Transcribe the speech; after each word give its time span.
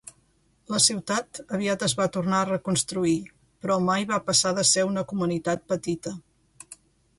La 0.75 0.79
ciutat 0.85 1.41
aviat 1.57 1.85
es 1.87 1.93
va 1.99 2.07
tornar 2.15 2.39
a 2.39 2.47
reconstruir, 2.49 3.13
però 3.65 3.79
mai 3.91 4.09
va 4.15 4.21
passar 4.33 4.57
de 4.61 4.67
ser 4.73 4.89
una 4.95 5.07
comunitat 5.15 5.65
petita. 5.75 6.19